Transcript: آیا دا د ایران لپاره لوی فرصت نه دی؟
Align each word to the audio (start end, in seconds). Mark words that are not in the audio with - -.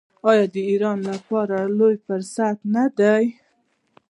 آیا 0.29 0.45
دا 0.47 0.53
د 0.55 0.57
ایران 0.71 0.99
لپاره 1.11 1.57
لوی 1.77 1.95
فرصت 2.05 2.57
نه 2.75 2.85
دی؟ 2.97 3.25